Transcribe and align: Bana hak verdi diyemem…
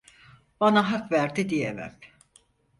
Bana 0.59 0.91
hak 0.91 1.11
verdi 1.11 1.49
diyemem… 1.49 1.95